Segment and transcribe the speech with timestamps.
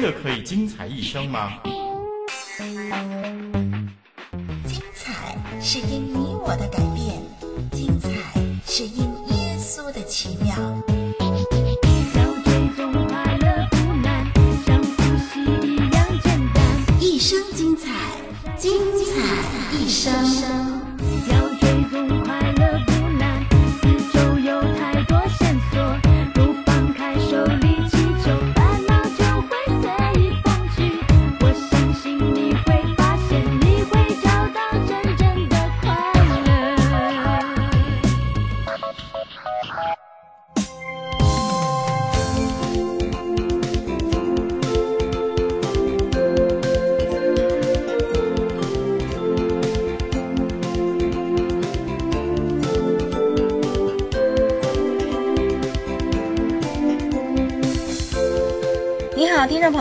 [0.00, 1.60] 真的可以精彩一生吗？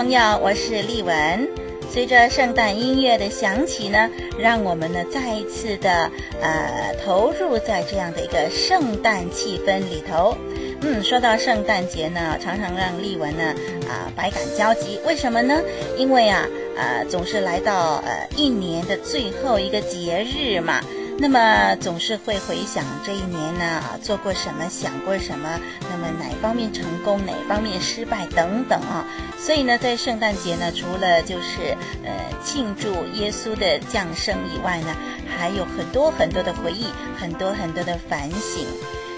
[0.07, 1.49] 朋友，我是丽文。
[1.91, 6.09] 随着圣诞音乐的响起呢，让我们呢再一次的
[6.41, 10.37] 呃投入在这样的一个圣诞气氛里头。
[10.79, 13.53] 嗯，说到圣诞节呢，常常让丽文呢
[13.89, 14.97] 啊、百感交集。
[15.05, 15.61] 为什么呢？
[15.97, 20.79] 因为啊呃总是来到呃一年的最后一个节日嘛。
[21.19, 25.59] 那么总是会回想这一年呢，做过什么，想过什么，
[25.89, 29.03] 那么哪方面成功，哪方面失败等等啊。
[29.35, 32.11] 所以呢，在圣诞节呢，除了就是呃
[32.43, 34.95] 庆祝耶稣的降生以外呢，
[35.27, 36.85] 还有很多很多的回忆，
[37.19, 38.67] 很多很多的反省。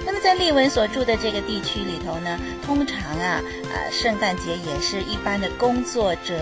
[0.05, 3.41] 那么在丽文所住的这个地区里头呢，通常啊，
[3.73, 6.39] 呃，圣诞节也是一般的工作者。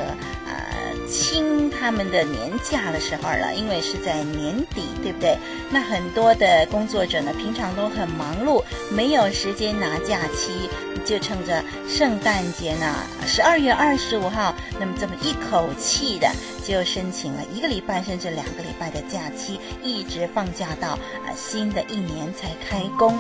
[1.10, 5.38] 清他们的年假的时候了，因为是在年底，对不对？
[5.72, 10.70] 那很多的工作者呢，平常都很忙碌，没有时间拿假期，
[11.06, 12.94] 就趁着圣诞节呢，
[13.26, 16.30] 十二月二十五号，那么这么一口气的
[16.66, 23.18] 就申请了一个礼拜甚至两个礼拜的假期，一直放假到呃新的一年才开工。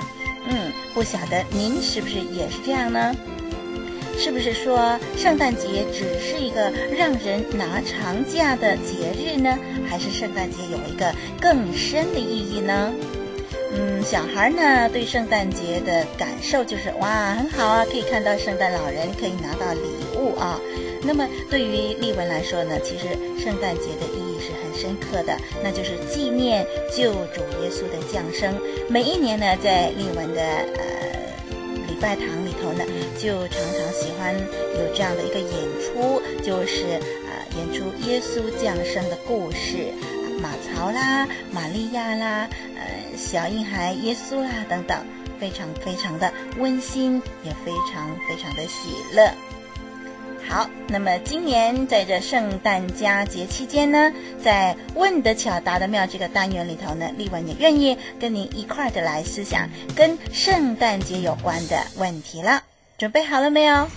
[0.49, 3.13] 嗯，不晓得您是不是也是这样呢？
[4.17, 9.57] 是不是说圣诞节只是一个让人拿长假的节日呢？
[9.87, 12.91] 还是圣诞节有一个更深的意义呢？
[13.73, 19.79] 嗯，小孩呢对圣诞节的感受就是哇，很好啊，可以看到圣诞老人，可以拿到礼
[20.17, 20.59] 物啊。
[21.03, 23.05] 那么对于丽文来说呢，其实
[23.41, 28.59] 圣诞节的意义是很深刻的，那就是纪念救主耶稣的降生。
[28.89, 31.07] 每一年呢，在丽文的呃。
[31.87, 32.83] 礼拜堂里头呢，
[33.17, 35.51] 就常常喜欢有这样的一个演
[35.81, 36.83] 出，就是
[37.25, 39.91] 啊、演出耶稣降生的故事，
[40.41, 44.97] 马槽啦、玛利亚啦、呃，小婴孩耶稣啦等等，
[45.39, 49.31] 非常非常的温馨，也非常非常的喜乐。
[50.47, 62.63] 好，那么今年在这圣诞佳节期间呢，在问得巧答得妙这个单元里头呢，丽文也愿意跟您一块的来思想跟圣诞节有关的问题了。
[62.97, 63.87] 准备好了没有？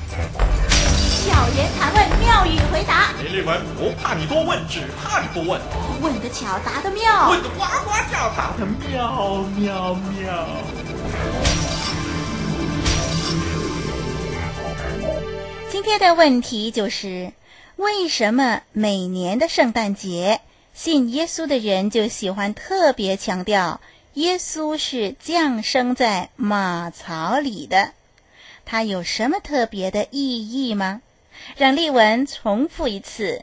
[1.25, 3.13] 巧言谈问，妙语回答。
[3.23, 5.59] 林丽文不怕你多问，只怕你不问。
[6.03, 10.47] 问得巧答得妙，问得呱呱叫，答得妙妙妙。
[15.71, 17.33] 今天的问题就是：
[17.77, 20.43] 为什么每年的圣诞节，
[20.75, 23.81] 信耶稣的人就喜欢特别强调
[24.13, 27.93] 耶稣是降生在马槽里的？
[28.71, 31.03] 它有什么特别的意义吗？
[31.57, 33.43] 让丽文重复一次，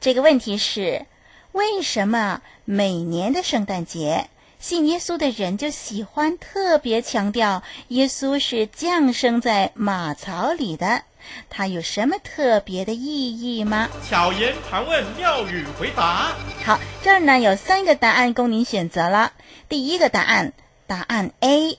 [0.00, 1.04] 这个问题是：
[1.52, 11.02] 为什么每年的圣诞节，信耶稣的人就喜欢特别强调耶稣是降生在马槽里的？
[11.50, 13.90] 它有什么特别的意义吗？
[14.08, 16.34] 巧言盘问，妙语回答。
[16.64, 19.34] 好，这儿呢有三个答案供您选择了。
[19.68, 20.54] 第一个答案，
[20.86, 21.78] 答案 A，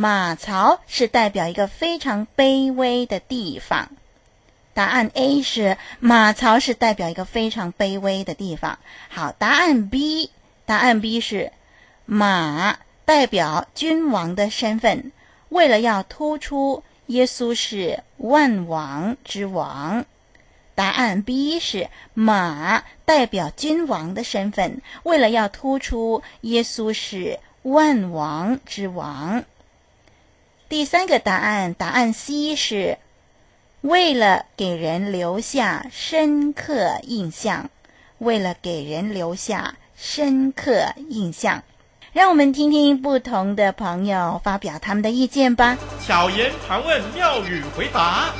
[0.00, 3.90] 马槽是代表一个非常卑微的地方。
[4.72, 8.78] 答案 A 是马槽是代表一个非常卑微的地方。
[9.08, 10.30] 好，答案 B，
[10.66, 11.50] 答案 B 是
[12.06, 15.10] 马代表君王的身份，
[15.48, 16.84] 为了要突出。
[17.06, 20.04] 耶稣是万王之王。
[20.76, 29.44] 答案 B 是马代表君王的身份，为了要突出耶稣是万王之王。
[30.68, 32.98] 第三个答案，答案 C 是
[33.80, 37.70] 为了给人留下深刻印象，
[38.18, 41.62] 为了给人留下深刻印象。
[42.12, 45.78] 让我们听听不同的朋友发表他们的意见吧。
[46.06, 48.34] 巧言常问，妙语回答。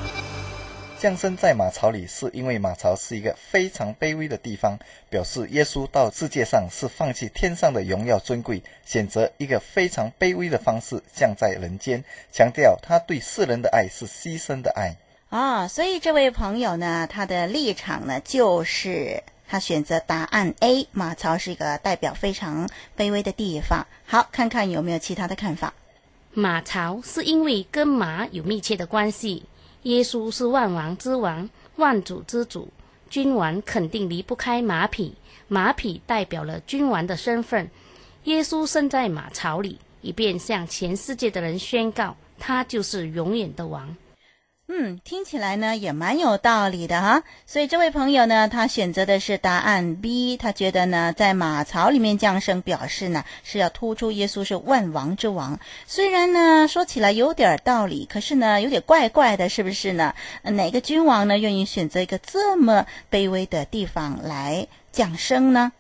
[0.98, 4.76] 降生在马槽里，是因为马槽是一个非常卑微的地方，
[5.08, 12.02] 表示耶稣到世界上是放弃天上的荣耀尊贵，选择一个非常卑微的方式降在人间，
[12.32, 14.96] 强调他对世人的爱是牺牲的爱。
[15.28, 23.86] 啊、哦，所以这位朋友呢，他的立场呢，就是他选择答案 A，马槽是一个代表非常卑微的地方。
[24.04, 25.72] 好，看看有没有其他的看法。
[26.32, 29.44] 马槽是因为跟马有密切的关系。
[29.88, 32.68] 耶稣是万王之王，万主之主，
[33.08, 35.14] 君王肯定离不开马匹，
[35.48, 37.66] 马匹代表了君王的身份。
[38.24, 43.96] 耶稣生在马槽里，以便向全世界的人宣告，他就是永远的王。
[44.70, 55.58] 嗯，听起来呢也蛮有道理的哈，所以这位朋友呢，他选择的是答案 B，他觉得呢，在马槽里面降生，表示呢是要突出耶稣是万王之王。
[55.86, 60.14] 虽然呢说起来有点道理，可是呢有点怪怪的，是不是呢？
[60.42, 65.72] 哪个君王呢愿意选择一个这么卑微的地方来降生呢？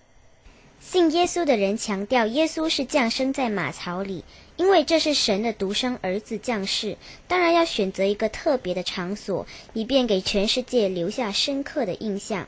[0.80, 4.24] 信耶稣的人强调，耶稣是降生在马槽里。
[4.58, 6.96] 因为这是神的独生儿子降世，
[7.28, 12.46] 当然要选择一个特别的场所，以便给全世界留下深刻的印象。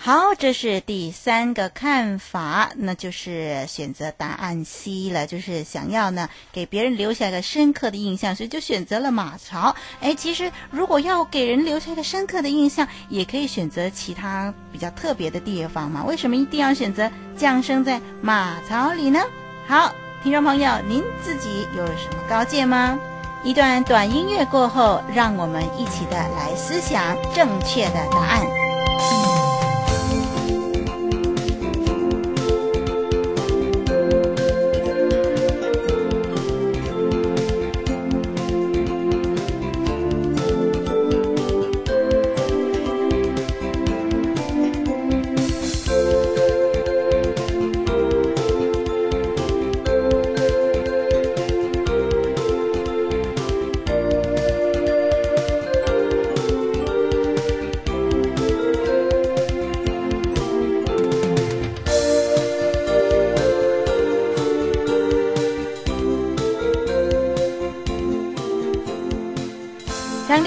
[0.00, 9.74] 好，这是第三个看法，那就是选择答案 C 了，就是想要呢给别人留下一个深刻的印象，所以就选择了马槽。
[10.00, 16.04] 哎，其实如果要给人留下一个深刻的印象，也可以选择其他比较特别的地方嘛。
[16.04, 19.20] 为什么一定要选择降生在马槽里呢？
[19.66, 19.92] 好。
[20.20, 22.98] 听众朋友，您自己有什么高见吗？
[23.44, 28.67] 一段短音乐过后，让我们一起的来思想正确的答案。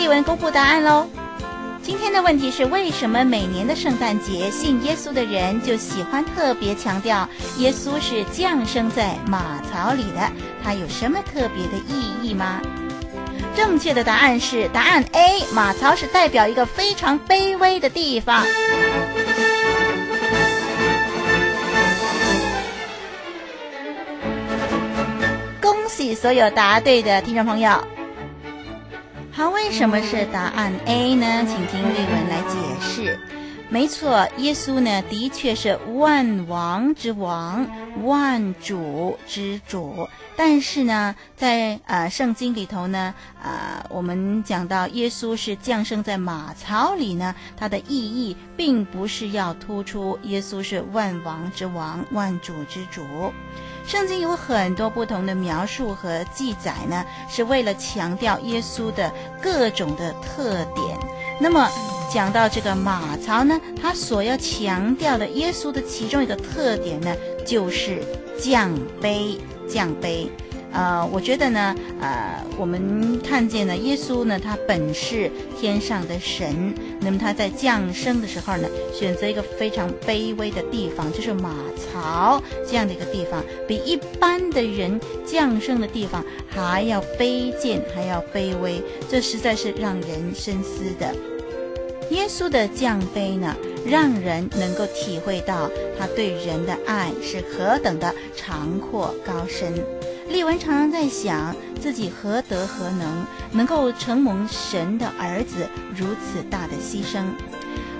[0.01, 1.07] 立文公布答案喽。
[1.83, 10.31] 今天的问题是：为什么每年的圣诞节，信耶稣的人就喜欢特别强调耶稣是降生在马槽里的？
[10.63, 12.59] 它有什么特别的意义吗？
[13.56, 18.44] 正确的答案是答案 A，马槽是代表一个非常卑微的地方。
[25.62, 27.80] 恭喜所有答对的听众朋友。
[29.41, 31.25] 好，为什么是答案 A 呢？
[31.47, 33.19] 请听例文来解释。
[33.69, 37.67] 没错，耶稣呢的确是万王之王，
[38.03, 40.07] 万主之主。
[40.35, 53.01] 但是呢，在呃圣经里头呢，呃我们讲到耶稣是降生在马槽里呢，它的意义并不是要突出耶稣是万王之王，万主之主。
[53.86, 60.98] 圣经有很多不同的描述和记载呢，是为了强调耶稣的各种的特点。
[61.39, 61.70] 那么
[62.13, 67.15] 讲到这个马槽呢，它所要强调的耶稣的其中一个特点呢，
[67.46, 68.03] 就是
[68.39, 70.29] 降卑，降卑。
[70.74, 91.13] 呃，我觉得呢，呃，我们看见呢，耶稣呢，他本是天上的神，那么他在降生的时候呢，选择一个非常卑微的地方，就是马槽这样的一个地方，比一般的人降生的地方还要卑贱，还要卑微，这实在是让人深思的。
[92.12, 99.74] 耶稣的降卑呢，让人能够体会到他对人的爱是何等的长阔高深。
[100.31, 107.25] 丽文常常在想，自己何德何能，能够承蒙神的儿子如此大的牺牲。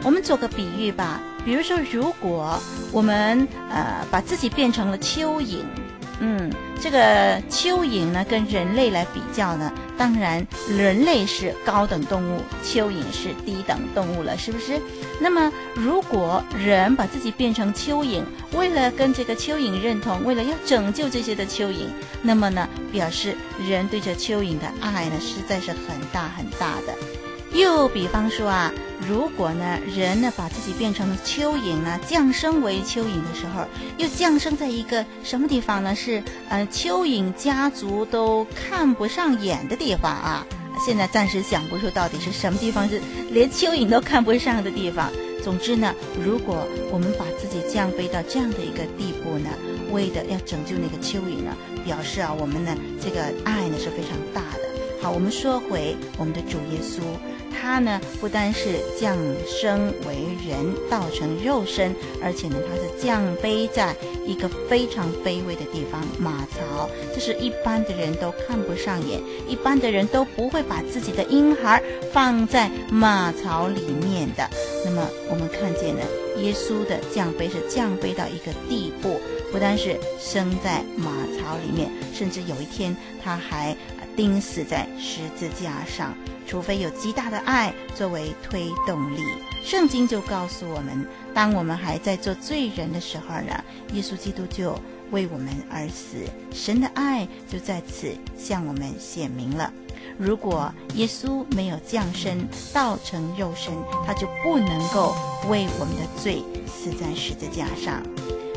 [0.04, 2.58] 我们做个比喻吧，比如说，如果
[2.92, 5.58] 我们呃把自己变成了蚯蚓。
[6.24, 14.80] 嗯，这个蚯蚓呢，跟人类来比较呢，当然人类是高等动物，蚯蚓是低等动物了，是不是？
[15.20, 18.22] 那么，如果人把自己变成蚯蚓，
[18.54, 21.88] 为了跟这个蚯蚓认同，为了要拯救这些的蚯蚓，
[22.22, 23.36] 那么呢，表示
[23.68, 26.94] 人对这蚯蚓的爱呢，实在是很大很大的。
[27.54, 28.72] 又比方说啊。
[29.08, 33.66] 如果呢，人呢把自己变成了蚯蚓呢，降生为蚯蚓的时候，
[33.98, 35.96] 又降生在一个什么地方呢？
[35.96, 40.46] 是呃，蚯蚓家族都看不上眼的地方啊，
[40.86, 45.12] 现在暂时想不出到底是什么地方是连蚯蚓都看不上的地方。
[45.44, 49.50] 总之呢，如果我们把自己降卑到这样的一个地步呢，
[49.92, 54.60] 为的要拯救那个蚯蚓呢，表示啊，我们呢这个爱呢是非常大的。
[55.02, 57.02] 好，我们说回我们的主耶稣。
[57.52, 60.16] 他呢，不单是降生为
[60.48, 71.82] 人，道成肉身，而且呢，他是降卑在一个非常卑微的地方——马槽，这是一般的人都看不上眼，一般的人都不会把自己的婴孩
[72.12, 74.50] 放在马槽里面的。
[74.86, 76.02] 那么，我们看见呢，
[76.38, 79.20] 耶稣的降卑是降卑到一个地步，
[79.52, 83.76] 不单是生在马槽里面，甚至有一天他还
[84.16, 86.14] 钉死在十字架上。
[86.48, 89.22] 除非有极大的爱作为推动力，
[89.64, 93.64] 圣经就告诉我们，当我们还在做罪人的时候呢，
[93.94, 94.78] 耶稣基督就
[95.12, 96.18] 为我们而死，
[96.52, 99.72] 神的爱就在此向我们显明了。
[100.18, 103.74] 如果耶稣没有降生，道成肉身，
[104.06, 105.16] 他就不能够
[105.48, 108.04] 为我们的罪死在十字架上。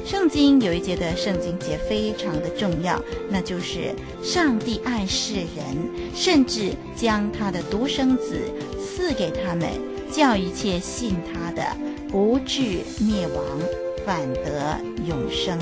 [0.05, 8.39] 圣经有一节的圣经节非常的重要，那就是上帝爱世人，甚至将他的独生子
[8.79, 9.67] 赐给他们，
[10.13, 11.65] 叫一切信他的
[12.11, 12.61] 不至
[13.01, 13.45] 灭亡，
[14.05, 15.59] 反得永生。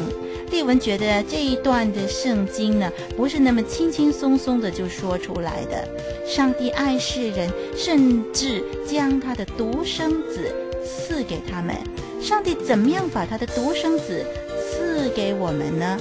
[0.51, 5.89] 丽文觉得这一段的圣经呢，不是那么轻轻松松的就说出来的。
[6.27, 10.53] 上帝爱世人，甚至将他的独生子
[10.85, 11.77] 赐给他们。
[12.21, 14.25] 上帝怎么样把他的独生子
[14.61, 15.99] 赐给我们呢？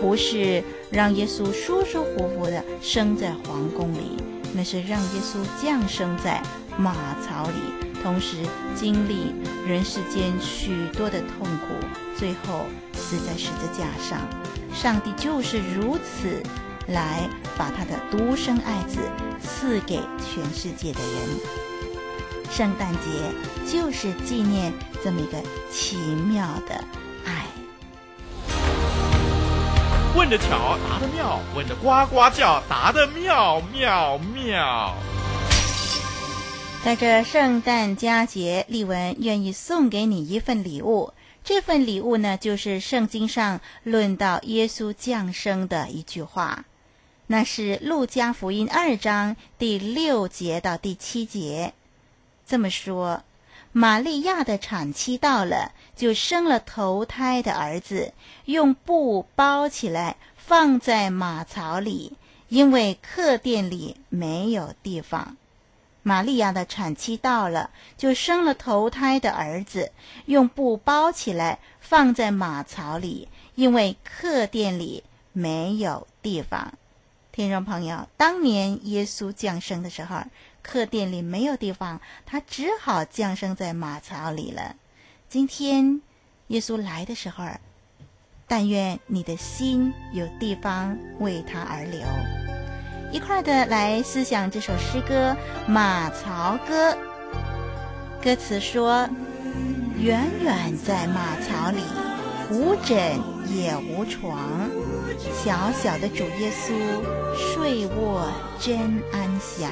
[0.00, 4.16] 不是让耶稣舒舒服服的生在皇宫里，
[4.54, 6.40] 那是让耶稣降生在
[6.78, 8.36] 马槽里，同时
[8.76, 9.34] 经历
[9.66, 11.74] 人世间许多的痛苦，
[12.16, 14.20] 最后死在十字架上。
[14.72, 16.40] 上帝就是如此
[16.86, 19.00] 来把他的独生爱子
[19.42, 21.67] 赐给全世界的人。
[22.50, 23.32] 圣诞节
[23.70, 25.38] 就是纪念这么一个
[25.70, 26.82] 奇妙的
[27.24, 27.44] 爱。
[30.16, 34.94] 问的巧，答的妙；问的呱呱叫，答的妙妙妙。
[36.84, 41.12] 在这圣诞佳节，丽文愿意送给你一份礼物。
[41.44, 46.64] 这份礼物呢，就是圣经上论到耶稣降生的一句话，
[47.26, 51.74] 那是路加福音二章第六节到第七节。
[52.48, 53.22] 这么说，
[53.72, 58.14] 玛利亚的产期到了，就生了头胎的儿子，
[58.46, 62.14] 用布包起来，放在马槽里，
[62.48, 65.36] 因为客店里没有地方。
[66.02, 69.92] 玛利亚的产期到了，就生了头胎的儿子，
[70.24, 76.72] 用布包起来，放在马槽里，因为客店里没有地方。
[77.30, 80.22] 听众朋友，当年耶稣降生的时候。
[80.70, 84.76] 客店里没有地方，他只好降生在马槽里了。
[85.26, 86.02] 今天
[86.48, 87.46] 耶稣来的时候，
[88.46, 92.00] 但愿你的心有地方为他而留。
[93.10, 95.34] 一块的来思想这首诗歌
[95.70, 96.92] 《马槽歌》。
[98.22, 99.08] 歌词说：
[99.98, 101.80] 远远在马槽里，
[102.50, 104.68] 无枕也无床，
[105.32, 106.74] 小小的主耶稣
[107.34, 109.70] 睡卧真安详。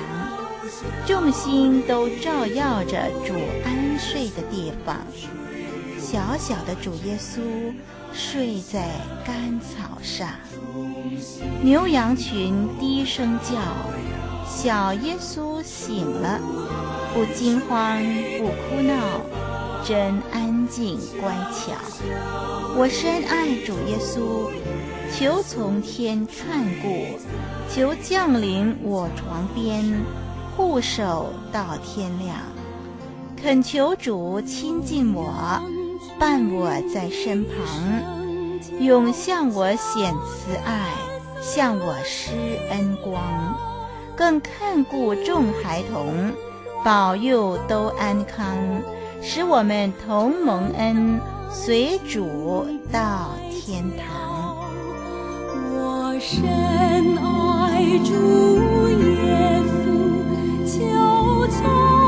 [1.07, 4.97] 众星都照耀着主安睡的地方，
[5.99, 7.41] 小小的主耶稣
[8.13, 8.89] 睡在
[9.25, 10.29] 干草上，
[11.63, 13.59] 牛羊群低声叫，
[14.49, 16.41] 小耶稣醒了，
[17.15, 18.03] 不惊慌
[18.39, 19.21] 不哭闹，
[19.85, 21.73] 真安静乖巧。
[22.79, 24.51] 我深爱主耶稣，
[25.15, 27.19] 求从天看顾，
[27.71, 30.03] 求降临我床边。
[30.57, 32.39] 护守到天亮，
[33.37, 35.61] 恳求主亲近我，
[36.19, 40.93] 伴我在身旁，永向我显慈爱，
[41.43, 42.33] 向我施
[42.71, 43.23] 恩光，
[44.17, 46.33] 更看顾众孩童，
[46.83, 48.57] 保佑都安康，
[49.21, 51.21] 使我们同蒙恩，
[51.51, 54.57] 随主到天堂。
[55.79, 56.49] 我深
[57.19, 59.56] 爱主耶
[61.49, 62.06] 稣。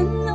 [0.00, 0.29] 恩爱。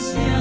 [0.00, 0.40] 深。